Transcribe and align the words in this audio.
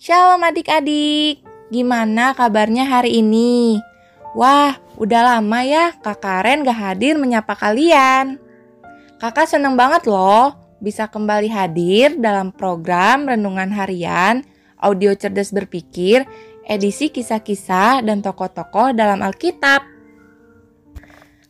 Shalom 0.00 0.40
adik-adik, 0.40 1.44
gimana 1.68 2.32
kabarnya 2.32 2.88
hari 2.88 3.20
ini? 3.20 3.76
Wah, 4.32 4.80
udah 4.96 5.36
lama 5.36 5.60
ya 5.60 5.92
Kak 6.00 6.24
Karen 6.24 6.64
gak 6.64 6.80
hadir 6.80 7.20
menyapa 7.20 7.52
kalian. 7.52 8.40
Kakak 9.20 9.44
seneng 9.44 9.76
banget 9.76 10.08
loh 10.08 10.56
bisa 10.80 11.04
kembali 11.04 11.52
hadir 11.52 12.16
dalam 12.16 12.48
program 12.48 13.28
Renungan 13.28 13.68
Harian 13.76 14.40
Audio 14.80 15.12
Cerdas 15.12 15.52
Berpikir 15.52 16.24
edisi 16.64 17.12
kisah-kisah 17.12 18.00
dan 18.00 18.24
tokoh-tokoh 18.24 18.96
dalam 18.96 19.20
Alkitab. 19.20 19.84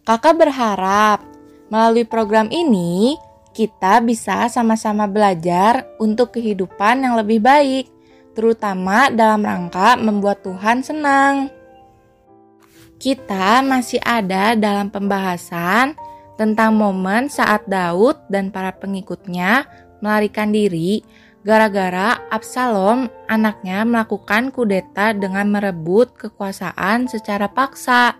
Kakak 0.03 0.35
berharap 0.35 1.23
melalui 1.71 2.03
program 2.03 2.51
ini 2.51 3.15
kita 3.55 4.03
bisa 4.03 4.51
sama-sama 4.51 5.07
belajar 5.07 5.87
untuk 6.03 6.35
kehidupan 6.35 7.07
yang 7.07 7.15
lebih 7.15 7.39
baik, 7.39 8.00
terutama 8.41 9.13
dalam 9.13 9.45
rangka 9.45 10.01
membuat 10.01 10.41
Tuhan 10.41 10.81
senang. 10.81 11.53
Kita 12.97 13.61
masih 13.61 14.01
ada 14.01 14.57
dalam 14.57 14.89
pembahasan 14.89 15.93
tentang 16.41 16.73
momen 16.73 17.29
saat 17.29 17.69
Daud 17.69 18.17
dan 18.33 18.49
para 18.49 18.73
pengikutnya 18.73 19.69
melarikan 20.01 20.57
diri 20.57 21.05
gara-gara 21.45 22.17
Absalom 22.33 23.13
anaknya 23.29 23.85
melakukan 23.85 24.49
kudeta 24.49 25.13
dengan 25.13 25.53
merebut 25.53 26.17
kekuasaan 26.17 27.13
secara 27.13 27.45
paksa. 27.45 28.17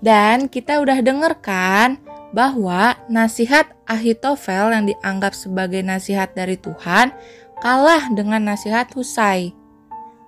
Dan 0.00 0.48
kita 0.48 0.80
udah 0.80 1.04
dengarkan 1.04 2.00
bahwa 2.32 2.96
nasihat 3.12 3.68
Ahitofel 3.84 4.72
yang 4.72 4.88
dianggap 4.88 5.36
sebagai 5.36 5.84
nasihat 5.84 6.32
dari 6.32 6.56
Tuhan 6.56 7.12
kalah 7.60 8.08
dengan 8.10 8.48
nasihat 8.48 8.88
Husai. 8.96 9.52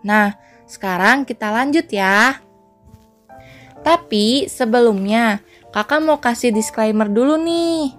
Nah, 0.04 0.36
sekarang 0.68 1.24
kita 1.24 1.48
lanjut 1.48 1.88
ya. 1.88 2.38
Tapi 3.82 4.46
sebelumnya, 4.46 5.42
kakak 5.74 6.00
mau 6.04 6.20
kasih 6.22 6.54
disclaimer 6.54 7.10
dulu 7.10 7.34
nih. 7.40 7.96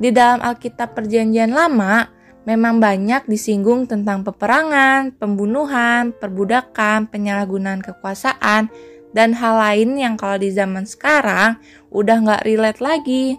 Di 0.00 0.08
dalam 0.14 0.40
Alkitab 0.40 0.96
Perjanjian 0.96 1.52
Lama, 1.52 2.08
memang 2.48 2.80
banyak 2.80 3.28
disinggung 3.28 3.84
tentang 3.84 4.24
peperangan, 4.24 5.12
pembunuhan, 5.12 6.14
perbudakan, 6.16 7.10
penyalahgunaan 7.10 7.84
kekuasaan, 7.84 8.72
dan 9.12 9.32
hal 9.36 9.54
lain 9.60 9.96
yang 9.96 10.14
kalau 10.14 10.36
di 10.40 10.52
zaman 10.52 10.84
sekarang 10.84 11.56
udah 11.90 12.16
nggak 12.22 12.44
relate 12.44 12.80
lagi. 12.80 13.36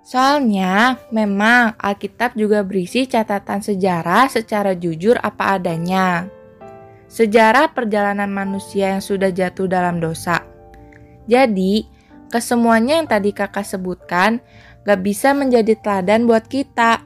Soalnya 0.00 0.96
memang 1.12 1.76
Alkitab 1.76 2.32
juga 2.34 2.64
berisi 2.64 3.04
catatan 3.04 3.60
sejarah 3.60 4.32
secara 4.32 4.72
jujur 4.72 5.20
apa 5.20 5.60
adanya. 5.60 6.26
Sejarah 7.10 7.74
perjalanan 7.74 8.30
manusia 8.30 8.96
yang 8.96 9.02
sudah 9.02 9.28
jatuh 9.28 9.66
dalam 9.66 9.98
dosa. 9.98 10.46
Jadi, 11.28 11.84
kesemuanya 12.30 13.02
yang 13.02 13.08
tadi 13.10 13.34
kakak 13.34 13.66
sebutkan 13.66 14.40
gak 14.86 15.02
bisa 15.04 15.36
menjadi 15.36 15.76
teladan 15.78 16.24
buat 16.24 16.46
kita 16.48 17.04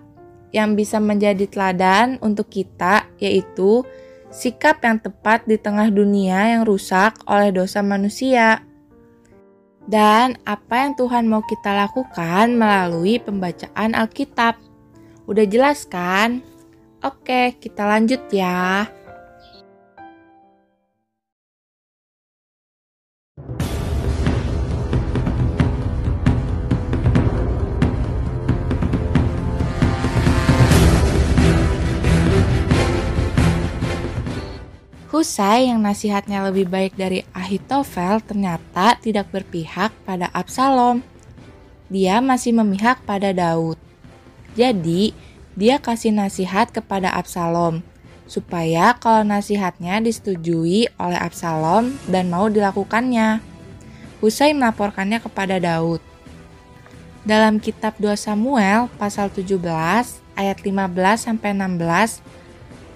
yang 0.55 0.79
bisa 0.79 1.03
menjadi 1.03 1.51
teladan 1.51 2.23
untuk 2.23 2.47
kita, 2.47 3.11
yaitu 3.19 3.83
sikap 4.31 4.79
yang 4.87 5.03
tepat 5.03 5.43
di 5.51 5.59
tengah 5.59 5.91
dunia 5.91 6.55
yang 6.55 6.63
rusak 6.63 7.19
oleh 7.27 7.51
dosa 7.51 7.83
manusia. 7.83 8.63
Dan 9.85 10.41
apa 10.49 10.89
yang 10.89 10.97
Tuhan 10.97 11.29
mau 11.29 11.45
kita 11.45 11.77
lakukan 11.77 12.57
melalui 12.57 13.21
pembacaan 13.21 13.93
Alkitab. 13.93 14.57
Udah 15.29 15.45
jelas 15.45 15.85
kan? 15.85 16.41
Oke, 17.05 17.53
kita 17.61 17.85
lanjut 17.85 18.25
ya. 18.33 18.89
Husai 35.15 35.71
yang 35.71 35.79
nasihatnya 35.79 36.43
lebih 36.51 36.67
baik 36.67 36.99
dari 36.99 37.23
Ahitofel 37.31 38.19
ternyata 38.19 38.99
tidak 38.99 39.31
berpihak 39.31 39.95
pada 40.03 40.27
Absalom. 40.35 41.07
Dia 41.87 42.19
masih 42.19 42.51
memihak 42.51 42.99
pada 43.07 43.31
Daud. 43.31 43.79
Jadi, 44.59 45.15
dia 45.55 45.79
kasih 45.79 46.11
nasihat 46.11 46.75
kepada 46.75 47.15
Absalom 47.15 47.87
supaya 48.27 48.99
kalau 48.99 49.23
nasihatnya 49.23 50.03
disetujui 50.03 50.91
oleh 50.99 51.19
Absalom 51.23 51.95
dan 52.11 52.27
mau 52.27 52.51
dilakukannya. 52.51 53.39
Husai 54.19 54.51
melaporkannya 54.51 55.23
kepada 55.23 55.63
Daud. 55.63 56.03
Dalam 57.23 57.63
kitab 57.63 57.95
2 58.03 58.19
Samuel 58.19 58.91
pasal 58.99 59.31
17 59.31 59.63
ayat 60.35 60.59
15 60.59 60.75
sampai 61.23 61.55
16 61.55 62.19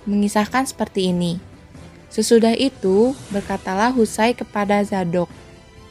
mengisahkan 0.02 0.66
seperti 0.66 1.14
ini. 1.14 1.47
Sesudah 2.08 2.56
itu, 2.56 3.12
berkatalah 3.28 3.92
Husai 3.92 4.32
kepada 4.32 4.80
Zadok 4.80 5.28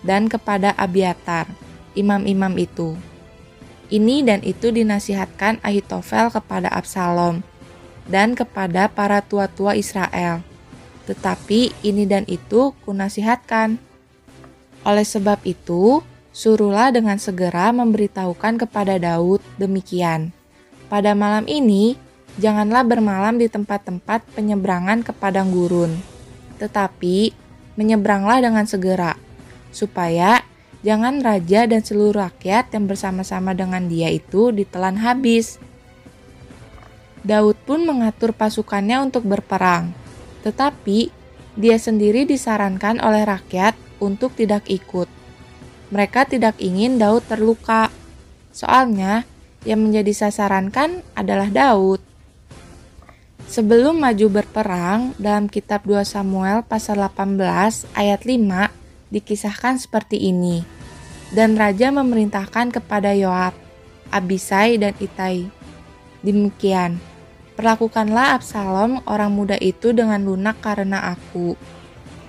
dan 0.01 0.25
kepada 0.25 0.73
Abiatar, 0.73 1.45
imam-imam 1.93 2.57
itu. 2.57 2.97
Ini 3.87 4.25
dan 4.25 4.43
itu 4.43 4.67
dinasihatkan 4.73 5.63
Ahitofel 5.63 6.27
kepada 6.33 6.67
Absalom 6.67 7.39
dan 8.09 8.35
kepada 8.35 8.91
para 8.91 9.23
tua-tua 9.23 9.79
Israel. 9.79 10.43
Tetapi 11.07 11.71
ini 11.87 12.03
dan 12.03 12.27
itu 12.27 12.75
kunasihatkan. 12.83 13.79
Oleh 14.83 15.07
sebab 15.07 15.39
itu, 15.47 16.03
suruhlah 16.35 16.91
dengan 16.91 17.15
segera 17.15 17.71
memberitahukan 17.71 18.67
kepada 18.67 18.99
Daud 18.99 19.39
demikian. 19.55 20.35
Pada 20.91 21.15
malam 21.15 21.47
ini, 21.47 21.95
janganlah 22.37 22.85
bermalam 22.85 23.41
di 23.41 23.49
tempat-tempat 23.49 24.23
penyeberangan 24.37 25.01
ke 25.01 25.11
padang 25.13 25.49
gurun, 25.49 25.97
tetapi 26.61 27.33
menyeberanglah 27.77 28.41
dengan 28.41 28.65
segera, 28.65 29.17
supaya 29.73 30.45
jangan 30.85 31.21
raja 31.21 31.65
dan 31.65 31.81
seluruh 31.81 32.21
rakyat 32.29 32.73
yang 32.73 32.85
bersama-sama 32.85 33.57
dengan 33.57 33.89
dia 33.89 34.13
itu 34.13 34.53
ditelan 34.53 35.01
habis. 35.01 35.57
Daud 37.25 37.57
pun 37.67 37.83
mengatur 37.83 38.31
pasukannya 38.31 39.03
untuk 39.03 39.27
berperang, 39.27 39.91
tetapi 40.45 41.11
dia 41.57 41.77
sendiri 41.81 42.23
disarankan 42.23 43.01
oleh 43.01 43.25
rakyat 43.25 43.73
untuk 43.97 44.37
tidak 44.37 44.63
ikut. 44.69 45.09
Mereka 45.89 46.29
tidak 46.29 46.55
ingin 46.61 47.01
Daud 47.01 47.25
terluka, 47.25 47.89
soalnya 48.53 49.25
yang 49.65 49.83
menjadi 49.83 50.13
sasaran 50.27 50.71
kan 50.71 51.03
adalah 51.17 51.51
Daud. 51.51 52.06
Sebelum 53.57 53.97
maju 53.97 54.29
berperang, 54.29 55.17
dalam 55.17 55.49
kitab 55.49 55.81
2 55.89 56.05
Samuel 56.05 56.61
pasal 56.61 57.01
18 57.01 57.89
ayat 57.97 58.21
5 58.21 58.69
dikisahkan 59.09 59.81
seperti 59.81 60.29
ini. 60.29 60.61
Dan 61.33 61.57
raja 61.57 61.89
memerintahkan 61.89 62.69
kepada 62.69 63.17
Yoab, 63.17 63.57
Abisai 64.13 64.77
dan 64.77 64.93
Itai. 65.01 65.49
Demikian, 66.21 67.01
perlakukanlah 67.57 68.37
Absalom 68.37 69.01
orang 69.09 69.33
muda 69.33 69.57
itu 69.57 69.89
dengan 69.89 70.21
lunak 70.21 70.61
karena 70.61 71.17
aku. 71.17 71.57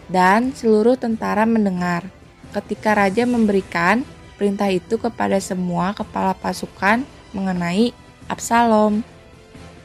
Dan 0.09 0.57
seluruh 0.57 0.97
tentara 0.97 1.45
mendengar 1.45 2.09
ketika 2.57 2.97
raja 2.97 3.29
memberikan 3.29 4.01
perintah 4.41 4.73
itu 4.73 4.97
kepada 4.97 5.37
semua 5.45 5.93
kepala 5.93 6.33
pasukan 6.33 7.05
mengenai 7.37 7.93
Absalom. 8.33 9.18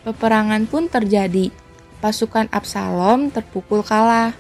Peperangan 0.04 0.68
pun 0.68 0.92
terjadi. 0.92 1.52
Pasukan 2.04 2.52
Absalom 2.52 3.32
terpukul 3.32 3.84
kalah. 3.84 4.36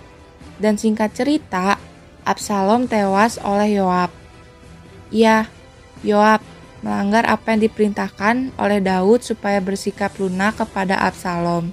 Dan 0.59 0.75
singkat 0.75 1.15
cerita, 1.15 1.79
Absalom 2.27 2.87
tewas 2.87 3.39
oleh 3.39 3.79
Yoab. 3.79 4.11
Ya, 5.07 5.47
Yoab 6.03 6.43
melanggar 6.83 7.23
apa 7.23 7.55
yang 7.55 7.63
diperintahkan 7.63 8.59
oleh 8.59 8.83
Daud 8.83 9.23
supaya 9.23 9.63
bersikap 9.63 10.11
lunak 10.19 10.59
kepada 10.59 10.99
Absalom. 10.99 11.71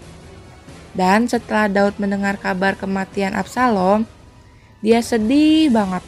Dan 0.94 1.26
setelah 1.26 1.66
Daud 1.66 1.98
mendengar 1.98 2.38
kabar 2.38 2.78
kematian 2.78 3.34
Absalom, 3.34 4.06
dia 4.82 5.02
sedih 5.02 5.70
banget 5.70 6.02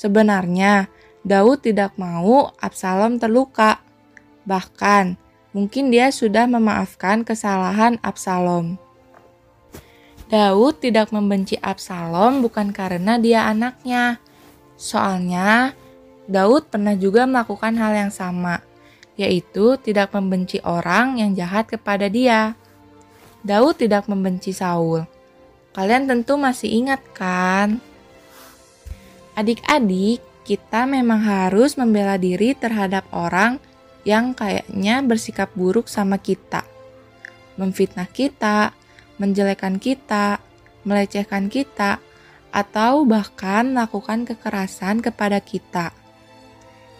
Sebenarnya, 0.00 0.88
Daud 1.20 1.60
tidak 1.60 2.00
mau 2.00 2.56
Absalom 2.56 3.20
terluka. 3.20 3.84
Bahkan, 4.48 5.20
Mungkin 5.50 5.90
dia 5.90 6.14
sudah 6.14 6.46
memaafkan 6.46 7.26
kesalahan 7.26 7.98
Absalom. 8.06 8.78
Daud 10.30 10.78
tidak 10.78 11.10
membenci 11.10 11.58
Absalom 11.58 12.38
bukan 12.38 12.70
karena 12.70 13.18
dia 13.18 13.50
anaknya. 13.50 14.22
Soalnya 14.78 15.74
Daud 16.30 16.70
pernah 16.70 16.94
juga 16.94 17.26
melakukan 17.26 17.74
hal 17.82 17.98
yang 17.98 18.12
sama, 18.14 18.62
yaitu 19.18 19.74
tidak 19.82 20.14
membenci 20.14 20.62
orang 20.62 21.18
yang 21.18 21.34
jahat 21.34 21.66
kepada 21.66 22.06
dia. 22.06 22.54
Daud 23.42 23.74
tidak 23.74 24.06
membenci 24.06 24.54
Saul. 24.54 25.02
Kalian 25.74 26.06
tentu 26.06 26.38
masih 26.38 26.70
ingat 26.70 27.02
kan? 27.10 27.82
Adik-adik, 29.38 30.20
kita 30.42 30.88
memang 30.88 31.22
harus 31.22 31.78
membela 31.78 32.18
diri 32.18 32.56
terhadap 32.58 33.06
orang 33.14 33.62
yang 34.02 34.32
kayaknya 34.32 35.04
bersikap 35.04 35.52
buruk 35.54 35.86
sama 35.86 36.18
kita. 36.18 36.64
Memfitnah 37.60 38.08
kita, 38.08 38.72
menjelekan 39.20 39.76
kita, 39.76 40.40
melecehkan 40.88 41.52
kita, 41.52 42.00
atau 42.50 43.06
bahkan 43.06 43.70
melakukan 43.70 44.26
kekerasan 44.26 45.04
kepada 45.04 45.38
kita. 45.38 45.94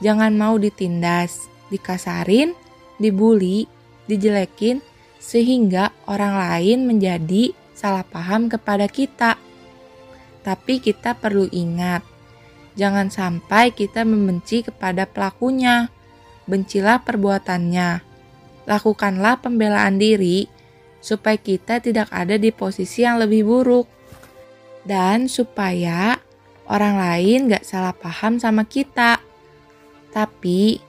Jangan 0.01 0.33
mau 0.37 0.57
ditindas, 0.57 1.51
dikasarin, 1.69 2.55
dibully, 3.03 3.67
dijelekin, 4.07 4.81
sehingga 5.21 5.93
orang 6.09 6.35
lain 6.39 6.79
menjadi 6.89 7.53
salah 7.77 8.07
paham 8.07 8.49
kepada 8.49 8.89
kita. 8.89 9.37
Tapi 10.41 10.81
kita 10.81 11.17
perlu 11.17 11.49
ingat, 11.53 12.01
jangan 12.81 13.13
sampai 13.13 13.77
kita 13.77 14.09
membenci 14.09 14.65
kepada 14.65 15.05
pelakunya. 15.05 15.93
Bencilah 16.49 17.05
perbuatannya. 17.05 18.01
Lakukanlah 18.65 19.45
pembelaan 19.45 20.01
diri 20.01 20.49
supaya 21.05 21.37
kita 21.37 21.85
tidak 21.85 22.09
ada 22.09 22.41
di 22.41 22.49
posisi 22.49 23.05
yang 23.05 23.21
lebih 23.21 23.45
buruk. 23.45 23.85
Dan 24.81 25.29
supaya 25.29 26.17
orang 26.65 26.97
lain 26.97 27.53
gak 27.53 27.69
salah 27.69 27.93
paham 27.93 28.41
sama 28.41 28.65
kita. 28.65 29.21
Tapi 30.09 30.81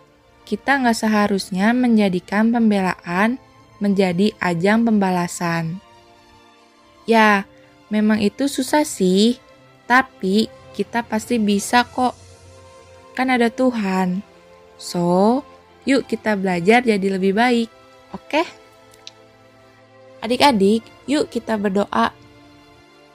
kita 0.47 0.83
nggak 0.83 0.97
seharusnya 0.97 1.71
menjadikan 1.71 2.51
pembelaan 2.51 3.39
menjadi 3.79 4.35
ajang 4.43 4.83
pembalasan. 4.83 5.79
Ya, 7.09 7.49
memang 7.87 8.21
itu 8.21 8.45
susah 8.45 8.85
sih, 8.85 9.41
tapi 9.89 10.47
kita 10.75 11.03
pasti 11.05 11.37
bisa 11.37 11.83
kok. 11.87 12.15
Kan 13.13 13.31
ada 13.31 13.51
Tuhan. 13.51 14.23
So, 14.81 15.41
yuk 15.85 16.09
kita 16.09 16.33
belajar 16.39 16.81
jadi 16.81 17.07
lebih 17.19 17.37
baik, 17.37 17.69
oke? 18.15 18.43
Adik-adik, 20.21 20.85
yuk 21.05 21.29
kita 21.29 21.57
berdoa. 21.57 22.13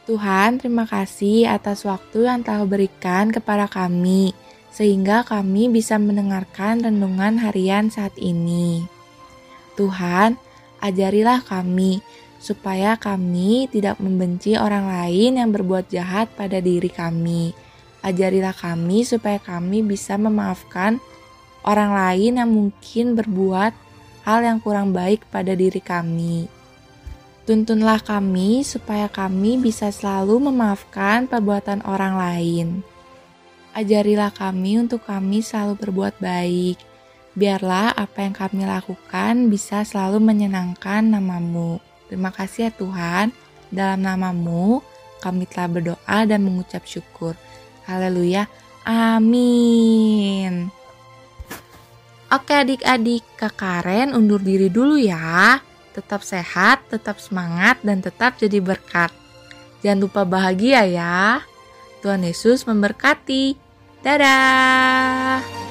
Tuhan, 0.06 0.62
terima 0.62 0.86
kasih 0.86 1.50
atas 1.50 1.82
waktu 1.82 2.30
yang 2.30 2.46
telah 2.46 2.62
berikan 2.62 3.34
kepada 3.34 3.66
kami 3.66 4.30
sehingga 4.70 5.24
kami 5.24 5.72
bisa 5.72 5.96
mendengarkan 5.96 6.84
renungan 6.84 7.40
harian 7.42 7.88
saat 7.88 8.12
ini. 8.20 8.86
Tuhan, 9.74 10.36
ajarilah 10.84 11.40
kami 11.42 12.04
supaya 12.38 12.94
kami 12.94 13.68
tidak 13.72 13.98
membenci 13.98 14.54
orang 14.54 14.86
lain 14.86 15.40
yang 15.40 15.50
berbuat 15.50 15.88
jahat 15.90 16.30
pada 16.36 16.60
diri 16.60 16.88
kami. 16.88 17.56
Ajarilah 18.06 18.54
kami 18.54 19.02
supaya 19.02 19.42
kami 19.42 19.82
bisa 19.82 20.14
memaafkan 20.14 21.02
orang 21.66 21.90
lain 21.90 22.38
yang 22.38 22.50
mungkin 22.50 23.18
berbuat 23.18 23.74
hal 24.22 24.38
yang 24.46 24.62
kurang 24.62 24.94
baik 24.94 25.26
pada 25.30 25.58
diri 25.58 25.82
kami. 25.82 26.46
Tuntunlah 27.46 28.02
kami 28.02 28.66
supaya 28.66 29.06
kami 29.06 29.58
bisa 29.58 29.94
selalu 29.94 30.50
memaafkan 30.50 31.30
perbuatan 31.30 31.82
orang 31.86 32.18
lain. 32.18 32.66
Ajarilah 33.70 34.34
kami 34.34 34.82
untuk 34.82 35.06
kami 35.06 35.46
selalu 35.46 35.78
berbuat 35.78 36.18
baik. 36.18 36.74
Biarlah 37.38 37.94
apa 37.94 38.26
yang 38.26 38.34
kami 38.34 38.66
lakukan 38.66 39.46
bisa 39.46 39.86
selalu 39.86 40.18
menyenangkan 40.18 41.06
namamu. 41.06 41.78
Terima 42.06 42.30
kasih 42.30 42.68
ya 42.68 42.72
Tuhan. 42.74 43.34
Dalam 43.70 44.02
namamu, 44.02 44.82
kami 45.18 45.46
telah 45.50 45.68
berdoa 45.70 46.18
dan 46.26 46.40
mengucap 46.46 46.86
syukur. 46.86 47.34
Haleluya. 47.86 48.46
Amin. 48.86 50.70
Oke 52.26 52.54
adik-adik, 52.54 53.22
Kak 53.38 53.58
Karen 53.58 54.14
undur 54.14 54.42
diri 54.42 54.66
dulu 54.66 54.98
ya. 54.98 55.62
Tetap 55.94 56.26
sehat, 56.26 56.86
tetap 56.90 57.22
semangat, 57.22 57.78
dan 57.86 58.02
tetap 58.02 58.38
jadi 58.38 58.58
berkat. 58.58 59.14
Jangan 59.82 60.02
lupa 60.02 60.22
bahagia 60.26 60.82
ya. 60.86 61.42
Tuhan 62.02 62.26
Yesus 62.26 62.66
memberkati. 62.66 63.56
Dadah! 64.02 65.65